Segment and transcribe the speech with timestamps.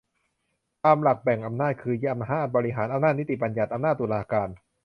[0.83, 4.49] ตามหลักแบ่งแยกอำนาจคือ อำนาจบริหาร อำนาจนิติบัญญัติ อำนาจตุลาการ